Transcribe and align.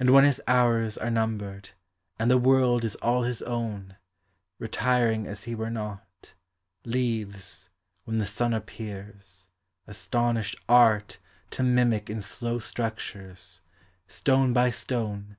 And 0.00 0.08
when 0.08 0.24
his 0.24 0.40
hours 0.48 0.96
are 0.96 1.10
numbered, 1.10 1.72
and 2.18 2.30
the 2.30 2.38
world 2.38 2.82
Is 2.82 2.94
all 2.96 3.24
his 3.24 3.42
own, 3.42 3.98
retiring 4.58 5.26
as 5.26 5.44
he 5.44 5.54
were 5.54 5.68
not. 5.68 6.32
Leaves, 6.86 7.68
when 8.04 8.16
the 8.16 8.24
sun 8.24 8.54
appears, 8.54 9.46
astonished 9.86 10.56
Art 10.66 11.18
To 11.50 11.62
mimic 11.62 12.08
in 12.08 12.22
slow 12.22 12.58
structures, 12.58 13.60
stone 14.06 14.54
by 14.54 14.70
stone. 14.70 15.36